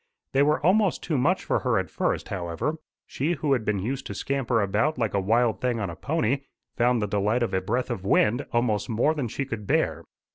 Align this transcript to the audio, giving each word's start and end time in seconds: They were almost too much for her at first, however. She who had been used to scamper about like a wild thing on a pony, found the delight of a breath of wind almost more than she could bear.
They 0.33 0.41
were 0.41 0.59
almost 0.65 1.03
too 1.03 1.15
much 1.15 1.43
for 1.45 1.59
her 1.59 1.77
at 1.77 1.91
first, 1.91 2.29
however. 2.29 2.77
She 3.05 3.33
who 3.33 3.53
had 3.53 3.63
been 3.63 3.77
used 3.77 4.07
to 4.07 4.15
scamper 4.15 4.59
about 4.59 4.97
like 4.97 5.13
a 5.13 5.19
wild 5.19 5.61
thing 5.61 5.79
on 5.79 5.91
a 5.91 5.95
pony, 5.95 6.39
found 6.75 7.03
the 7.03 7.07
delight 7.07 7.43
of 7.43 7.53
a 7.53 7.61
breath 7.61 7.91
of 7.91 8.03
wind 8.03 8.43
almost 8.51 8.89
more 8.89 9.13
than 9.13 9.27
she 9.27 9.45
could 9.45 9.67
bear. 9.67 10.03